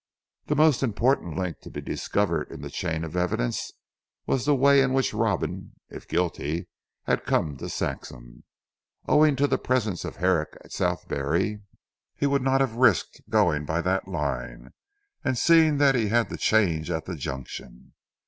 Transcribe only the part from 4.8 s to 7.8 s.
in which Robin (if guilty) had come to